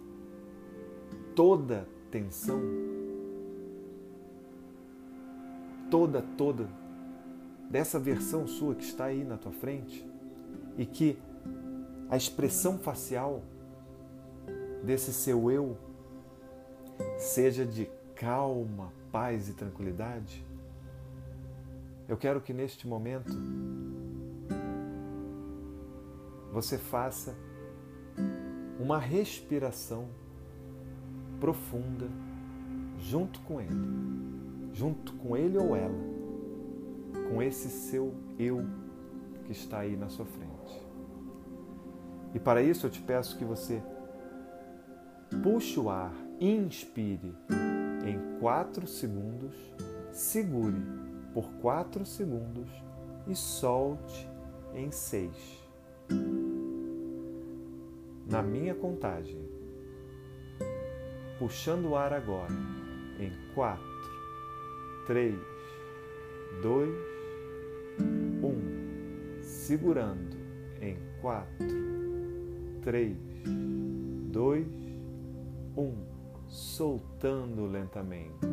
toda 1.34 1.89
tensão 2.12 2.92
toda, 5.93 6.23
toda 6.23 6.67
dessa 7.69 7.99
versão 7.99 8.47
sua 8.47 8.73
que 8.73 8.84
está 8.84 9.06
aí 9.06 9.23
na 9.23 9.38
tua 9.38 9.51
frente 9.51 10.03
e 10.75 10.88
que 10.88 11.19
a 12.10 12.17
expressão 12.17 12.79
facial 12.79 13.43
desse 14.84 15.13
seu 15.13 15.51
eu 15.51 15.77
seja 17.19 17.63
de 17.63 17.88
calma, 18.15 18.91
paz 19.12 19.49
e 19.49 19.53
tranquilidade. 19.53 20.43
Eu 22.10 22.17
quero 22.17 22.41
que 22.41 22.53
neste 22.53 22.88
momento 22.88 23.32
você 26.51 26.79
faça 26.79 27.36
uma 28.79 28.97
respiração 28.97 30.08
profunda 31.39 32.08
junto 32.99 33.39
com 33.41 33.62
ele, 33.62 34.42
junto 34.74 35.14
com 35.14 35.38
ele 35.38 35.58
ou 35.58 35.76
ela, 35.76 35.96
com 37.30 37.42
esse 37.42 37.70
seu 37.70 38.14
eu 38.38 38.66
que 39.46 39.52
está 39.52 39.80
aí 39.80 39.96
na 39.96 40.10
sua 40.10 40.26
frente. 40.26 40.82
E 42.34 42.40
para 42.40 42.62
isso 42.62 42.88
eu 42.88 42.90
te 42.90 43.00
peço 43.00 43.38
que 43.38 43.46
você 43.46 43.82
puxe 45.44 45.80
o 45.80 45.90
ar, 45.90 46.14
inspire 46.40 47.34
em 48.06 48.40
4 48.40 48.88
segundos, 48.88 49.56
segure 50.12 50.82
por 51.34 51.46
4 51.62 52.06
segundos 52.06 52.70
e 53.28 53.36
solte 53.36 54.28
em 54.74 54.92
6 54.92 55.64
na 58.34 58.42
minha 58.42 58.74
contagem, 58.74 59.38
puxando 61.38 61.90
o 61.90 61.96
ar 61.96 62.14
agora 62.14 62.54
em 63.20 63.32
4, 63.54 63.92
3, 65.06 65.36
2, 66.62 66.89
1, 68.42 69.42
segurando 69.42 70.38
em 70.82 70.98
4, 71.22 71.48
3, 72.82 73.18
2, 74.32 74.68
1, 75.76 75.96
soltando 76.48 77.66
lentamente 77.66 78.48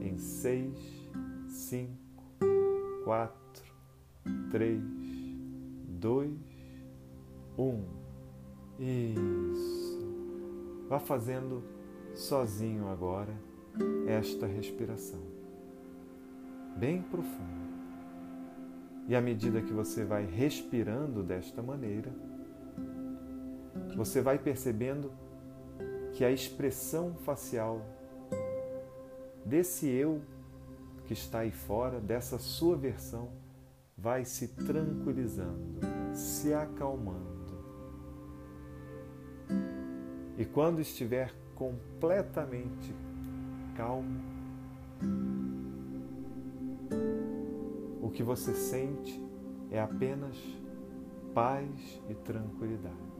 em 0.00 0.16
6, 0.18 1.10
5, 1.48 1.92
4, 3.04 3.64
3, 4.50 4.82
2, 5.88 6.30
1. 7.58 7.84
Isso. 8.78 9.92
Vá 10.88 10.98
fazendo 10.98 11.62
sozinho 12.14 12.88
agora 12.88 13.32
esta 14.06 14.46
respiração, 14.46 15.20
bem 16.76 17.02
profunda. 17.02 17.62
E 19.08 19.16
à 19.16 19.20
medida 19.20 19.60
que 19.60 19.72
você 19.72 20.04
vai 20.04 20.24
respirando 20.24 21.22
desta 21.22 21.62
maneira, 21.62 22.12
você 23.96 24.20
vai 24.20 24.38
percebendo 24.38 25.12
que 26.12 26.24
a 26.24 26.30
expressão 26.30 27.14
facial 27.14 27.80
desse 29.44 29.88
eu 29.88 30.20
que 31.06 31.12
está 31.12 31.40
aí 31.40 31.50
fora, 31.50 32.00
dessa 32.00 32.38
sua 32.38 32.76
versão, 32.76 33.28
vai 33.96 34.24
se 34.24 34.48
tranquilizando, 34.48 35.80
se 36.14 36.54
acalmando. 36.54 37.32
E 40.38 40.44
quando 40.44 40.80
estiver 40.80 41.32
completamente 41.54 42.94
calmo, 43.76 44.20
que 48.12 48.22
você 48.22 48.52
sente 48.52 49.20
é 49.70 49.80
apenas 49.80 50.36
paz 51.34 52.02
e 52.08 52.14
tranquilidade. 52.14 53.12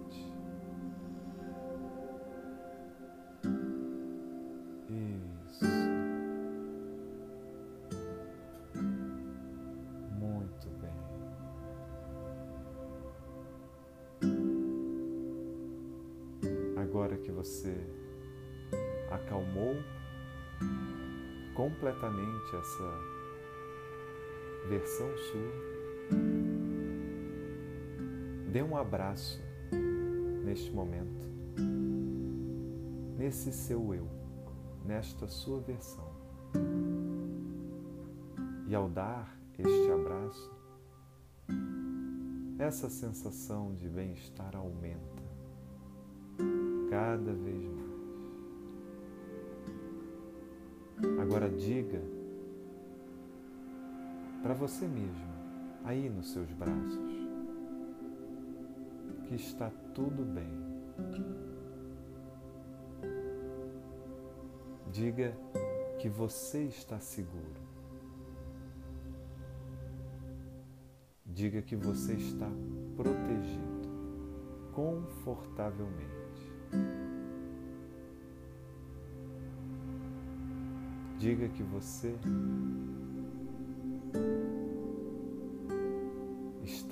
agora 16.92 17.16
que 17.16 17.32
você 17.32 17.74
acalmou 19.10 19.74
completamente 21.54 22.56
essa 22.56 23.21
versão 24.68 25.08
sua, 25.16 25.52
dê 28.50 28.62
um 28.62 28.76
abraço 28.76 29.40
neste 30.44 30.70
momento, 30.72 31.26
nesse 33.16 33.52
seu 33.52 33.94
eu, 33.94 34.08
nesta 34.84 35.26
sua 35.28 35.60
versão. 35.60 36.12
E 38.66 38.74
ao 38.74 38.88
dar 38.88 39.38
este 39.58 39.90
abraço, 39.90 40.50
essa 42.58 42.88
sensação 42.88 43.74
de 43.74 43.88
bem-estar 43.88 44.56
aumenta 44.56 45.22
cada 46.90 47.32
vez 47.32 47.64
mais. 47.64 47.92
Agora 51.20 51.48
diga 51.50 52.02
para 54.42 54.54
você 54.54 54.86
mesmo, 54.86 55.32
aí 55.84 56.10
nos 56.10 56.32
seus 56.32 56.50
braços, 56.52 56.98
que 59.28 59.36
está 59.36 59.70
tudo 59.94 60.24
bem. 60.24 60.60
Diga 64.90 65.34
que 65.98 66.08
você 66.08 66.64
está 66.64 66.98
seguro. 66.98 67.62
Diga 71.24 71.62
que 71.62 71.76
você 71.76 72.14
está 72.14 72.50
protegido 72.96 73.72
confortavelmente. 74.72 76.52
Diga 81.18 81.48
que 81.48 81.62
você 81.62 82.18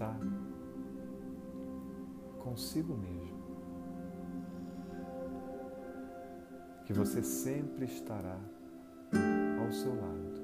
está 0.00 0.16
consigo 2.42 2.96
mesmo. 2.96 3.38
Que 6.86 6.92
você 6.94 7.22
sempre 7.22 7.84
estará 7.84 8.38
ao 9.62 9.70
seu 9.70 9.94
lado. 9.94 10.40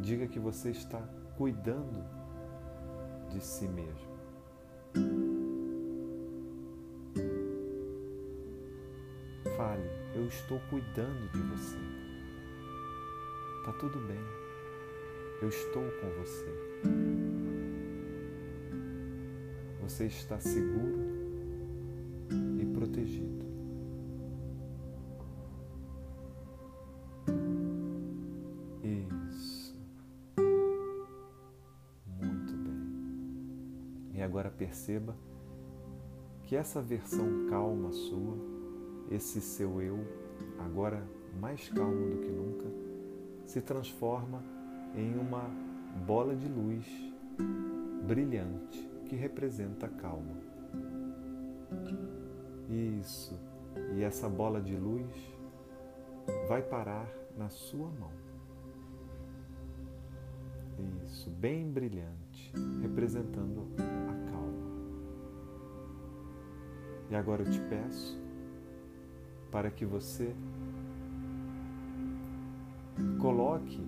Diga 0.00 0.26
que 0.26 0.40
você 0.40 0.70
está 0.70 1.00
cuidando 1.38 2.04
de 3.30 3.40
si 3.40 3.68
mesmo. 3.68 4.12
Fale, 9.56 9.88
eu 10.16 10.26
estou 10.26 10.60
cuidando 10.68 11.30
de 11.30 11.38
você. 11.38 11.78
Tá 13.64 13.72
tudo 13.74 14.00
bem. 14.08 14.20
Eu 15.40 15.48
estou 15.48 15.84
com 16.00 16.10
você. 16.20 17.01
Você 20.02 20.06
está 20.08 20.40
seguro 20.40 20.98
e 22.58 22.66
protegido. 22.66 23.46
Isso. 28.82 29.80
Muito 32.20 32.52
bem. 32.52 34.14
E 34.14 34.22
agora 34.22 34.50
perceba 34.50 35.14
que 36.42 36.56
essa 36.56 36.82
versão 36.82 37.46
calma 37.48 37.92
sua 37.92 38.36
esse 39.08 39.40
seu 39.40 39.80
eu, 39.80 40.00
agora 40.58 41.06
mais 41.40 41.68
calmo 41.68 42.10
do 42.10 42.18
que 42.18 42.28
nunca, 42.28 42.66
se 43.46 43.60
transforma 43.60 44.42
em 44.96 45.16
uma 45.16 45.48
bola 46.04 46.34
de 46.34 46.48
luz 46.48 46.84
brilhante 48.04 48.91
que 49.12 49.16
representa 49.16 49.84
a 49.84 49.88
calma. 49.90 50.38
Isso. 52.98 53.38
E 53.94 54.02
essa 54.02 54.26
bola 54.26 54.58
de 54.58 54.74
luz 54.74 55.06
vai 56.48 56.62
parar 56.62 57.06
na 57.36 57.50
sua 57.50 57.90
mão. 57.90 58.10
Isso. 61.04 61.28
Bem 61.28 61.70
brilhante, 61.70 62.54
representando 62.80 63.68
a 63.76 64.30
calma. 64.30 64.70
E 67.10 67.14
agora 67.14 67.42
eu 67.42 67.50
te 67.50 67.60
peço 67.68 68.18
para 69.50 69.70
que 69.70 69.84
você 69.84 70.34
coloque 73.20 73.86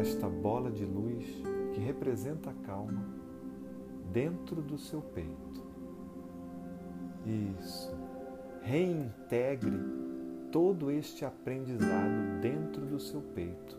esta 0.00 0.28
bola 0.28 0.70
de 0.70 0.84
luz 0.84 1.26
que 1.72 1.80
representa 1.80 2.50
a 2.50 2.54
calma 2.64 3.13
dentro 4.14 4.62
do 4.62 4.78
seu 4.78 5.02
peito. 5.02 5.60
Isso. 7.58 7.92
Reintegre 8.62 9.76
todo 10.52 10.88
este 10.88 11.24
aprendizado 11.24 12.40
dentro 12.40 12.86
do 12.86 13.00
seu 13.00 13.20
peito, 13.20 13.76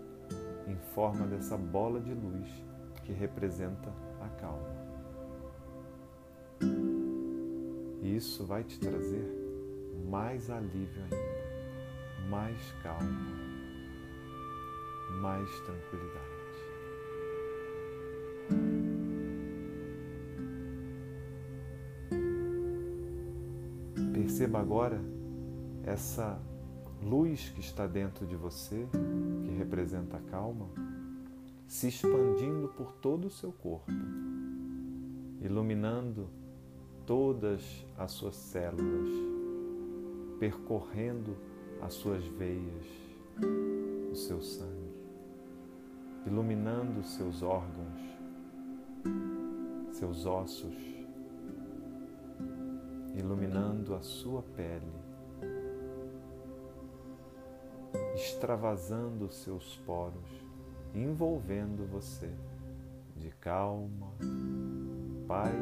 em 0.68 0.76
forma 0.94 1.26
dessa 1.26 1.58
bola 1.58 2.02
de 2.02 2.14
luz 2.14 2.50
que 3.06 3.14
representa 3.14 3.90
a 4.20 4.28
calma. 4.42 4.76
Isso 8.04 8.46
vai 8.46 8.64
te 8.64 8.78
trazer 8.78 9.26
mais 10.06 10.50
alívio 10.50 11.02
ainda, 11.04 12.30
mais 12.30 12.60
calma, 12.84 13.10
mais 15.22 15.50
tranquilidade. 15.62 16.35
Perceba 24.36 24.60
agora 24.60 25.00
essa 25.86 26.38
luz 27.02 27.52
que 27.52 27.62
está 27.62 27.88
dentro 27.88 28.28
de 28.28 28.36
você, 28.36 28.86
que 29.46 29.52
representa 29.52 30.18
a 30.18 30.20
calma, 30.20 30.68
se 31.66 31.88
expandindo 31.88 32.68
por 32.68 32.92
todo 32.92 33.28
o 33.28 33.30
seu 33.30 33.54
corpo, 33.54 33.90
iluminando 35.40 36.28
todas 37.06 37.86
as 37.98 38.12
suas 38.12 38.36
células, 38.36 39.08
percorrendo 40.38 41.38
as 41.82 41.94
suas 41.94 42.26
veias, 42.26 42.86
o 44.12 44.16
seu 44.18 44.42
sangue, 44.42 44.92
iluminando 46.28 47.06
seus 47.06 47.42
órgãos, 47.42 48.02
seus 49.94 50.26
ossos, 50.26 50.95
iluminando 53.16 53.96
a 53.96 54.02
sua 54.02 54.42
pele 54.42 55.06
extravasando 58.16 59.30
seus 59.30 59.78
poros, 59.86 60.30
envolvendo 60.94 61.86
você 61.86 62.32
de 63.16 63.30
calma, 63.42 64.12
paz 65.28 65.54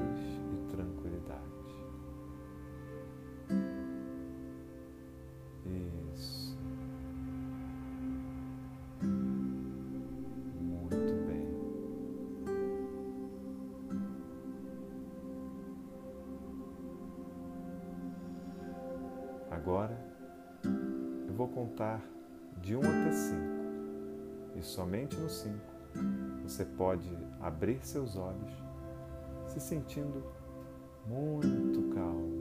vou 21.34 21.48
contar 21.48 22.02
de 22.62 22.76
1 22.76 22.80
até 22.80 23.12
5. 23.12 23.38
E 24.56 24.62
somente 24.62 25.18
no 25.18 25.30
5 25.30 25.74
você 26.44 26.64
pode 26.66 27.10
abrir 27.42 27.80
seus 27.84 28.16
olhos, 28.16 28.52
se 29.48 29.60
sentindo 29.60 30.24
muito 31.08 31.94
calmo, 31.94 32.32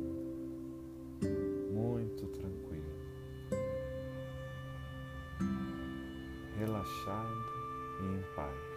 muito 1.73 2.27
tranquilo, 2.29 2.95
relaxado 6.59 7.29
e 8.01 8.05
em 8.15 8.23
paz. 8.37 8.73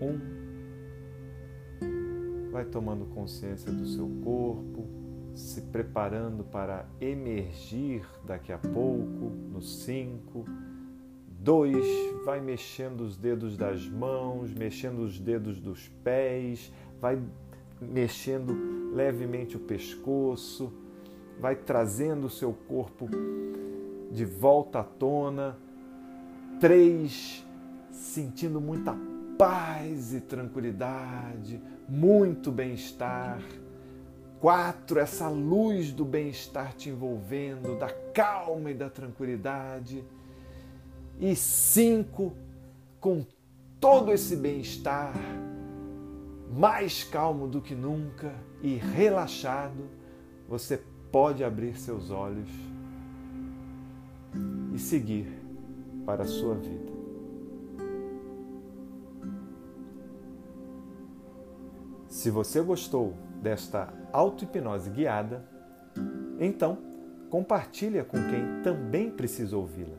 Um, 0.00 0.18
vai 2.50 2.64
tomando 2.64 3.06
consciência 3.06 3.72
do 3.72 3.86
seu 3.86 4.08
corpo, 4.22 4.91
se 5.34 5.60
preparando 5.62 6.44
para 6.44 6.86
emergir 7.00 8.04
daqui 8.24 8.52
a 8.52 8.58
pouco, 8.58 9.30
no 9.50 9.62
5. 9.62 10.44
2. 11.42 12.24
Vai 12.24 12.40
mexendo 12.40 13.00
os 13.00 13.16
dedos 13.16 13.56
das 13.56 13.88
mãos, 13.88 14.52
mexendo 14.54 15.00
os 15.00 15.18
dedos 15.18 15.58
dos 15.58 15.88
pés, 16.04 16.72
vai 17.00 17.20
mexendo 17.80 18.92
levemente 18.94 19.56
o 19.56 19.60
pescoço, 19.60 20.72
vai 21.40 21.56
trazendo 21.56 22.26
o 22.26 22.30
seu 22.30 22.52
corpo 22.52 23.08
de 24.10 24.24
volta 24.24 24.80
à 24.80 24.84
tona. 24.84 25.58
3. 26.60 27.44
Sentindo 27.90 28.60
muita 28.60 28.96
paz 29.36 30.14
e 30.14 30.20
tranquilidade, 30.20 31.60
muito 31.88 32.52
bem-estar. 32.52 33.42
Quatro, 34.42 34.98
essa 34.98 35.28
luz 35.28 35.92
do 35.92 36.04
bem-estar 36.04 36.74
te 36.74 36.90
envolvendo, 36.90 37.78
da 37.78 37.88
calma 38.12 38.72
e 38.72 38.74
da 38.74 38.90
tranquilidade. 38.90 40.04
E 41.20 41.36
cinco, 41.36 42.32
com 42.98 43.24
todo 43.78 44.10
esse 44.10 44.34
bem-estar, 44.34 45.14
mais 46.50 47.04
calmo 47.04 47.46
do 47.46 47.62
que 47.62 47.72
nunca 47.72 48.34
e 48.60 48.74
relaxado, 48.74 49.88
você 50.48 50.82
pode 51.12 51.44
abrir 51.44 51.76
seus 51.76 52.10
olhos 52.10 52.50
e 54.74 54.78
seguir 54.80 55.40
para 56.04 56.24
a 56.24 56.26
sua 56.26 56.56
vida. 56.56 56.90
Se 62.08 62.28
você 62.28 62.60
gostou 62.60 63.14
desta 63.40 64.01
auto-hipnose 64.12 64.90
guiada, 64.90 65.44
então 66.38 66.78
compartilha 67.30 68.04
com 68.04 68.18
quem 68.28 68.62
também 68.62 69.10
precisa 69.10 69.56
ouvi-la 69.56 69.96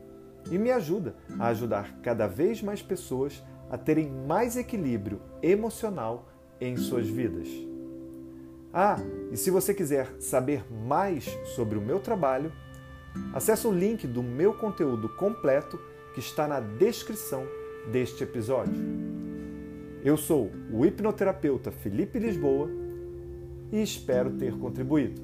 e 0.50 0.58
me 0.58 0.70
ajuda 0.70 1.14
a 1.38 1.48
ajudar 1.48 1.98
cada 2.02 2.26
vez 2.26 2.62
mais 2.62 2.82
pessoas 2.82 3.42
a 3.70 3.78
terem 3.78 4.10
mais 4.10 4.56
equilíbrio 4.56 5.20
emocional 5.42 6.28
em 6.60 6.76
suas 6.76 7.08
vidas. 7.08 7.48
Ah, 8.72 8.96
e 9.30 9.36
se 9.36 9.50
você 9.50 9.72
quiser 9.72 10.08
saber 10.20 10.64
mais 10.70 11.24
sobre 11.54 11.78
o 11.78 11.80
meu 11.80 12.00
trabalho, 12.00 12.52
acesse 13.32 13.66
o 13.66 13.72
link 13.72 14.06
do 14.06 14.22
meu 14.22 14.54
conteúdo 14.54 15.08
completo 15.08 15.78
que 16.12 16.20
está 16.20 16.46
na 16.46 16.60
descrição 16.60 17.46
deste 17.90 18.24
episódio. 18.24 18.82
Eu 20.04 20.16
sou 20.16 20.50
o 20.70 20.84
hipnoterapeuta 20.84 21.70
Felipe 21.70 22.18
Lisboa 22.18 22.68
e 23.72 23.82
espero 23.82 24.30
ter 24.32 24.56
contribuído. 24.58 25.20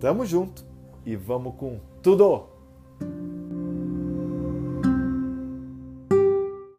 Tamo 0.00 0.24
junto 0.24 0.64
e 1.04 1.16
vamos 1.16 1.54
com 1.56 1.80
tudo! 2.02 2.48